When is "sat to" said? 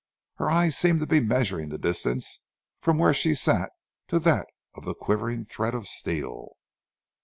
3.35-4.17